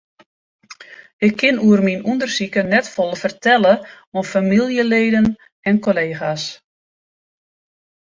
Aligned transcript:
Ik 1.27 1.33
kin 1.41 1.57
oer 1.67 1.79
myn 1.85 2.05
ûndersiken 2.11 2.69
net 2.73 2.87
folle 2.93 3.17
fertelle 3.23 3.73
oan 4.15 4.29
famyljeleden 4.33 5.27
en 5.67 5.75
kollega's. 5.85 6.43